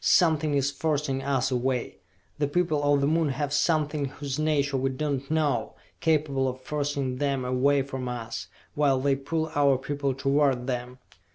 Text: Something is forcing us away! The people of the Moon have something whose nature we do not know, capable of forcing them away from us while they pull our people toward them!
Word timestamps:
Something 0.03 0.55
is 0.55 0.71
forcing 0.71 1.21
us 1.21 1.51
away! 1.51 1.99
The 2.39 2.47
people 2.47 2.81
of 2.81 3.01
the 3.01 3.07
Moon 3.07 3.29
have 3.29 3.53
something 3.53 4.05
whose 4.05 4.39
nature 4.39 4.75
we 4.75 4.89
do 4.89 5.11
not 5.19 5.29
know, 5.29 5.75
capable 5.99 6.47
of 6.47 6.59
forcing 6.59 7.17
them 7.17 7.45
away 7.45 7.83
from 7.83 8.09
us 8.09 8.47
while 8.73 8.99
they 8.99 9.15
pull 9.15 9.51
our 9.53 9.77
people 9.77 10.15
toward 10.15 10.65
them! 10.65 10.97